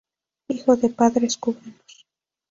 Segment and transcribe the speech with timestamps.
[0.47, 2.07] Hijo de padres cubanos.